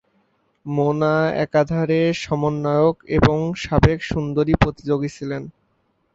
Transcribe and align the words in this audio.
মোনা 0.65 1.13
একাধারে 1.37 2.01
সমন্বয়ক 2.21 2.95
এবং 3.17 3.37
সাবেক 3.63 3.99
সুন্দরী 4.03 4.53
প্রতিযোগী 4.61 5.09
ছিলেন। 5.09 5.43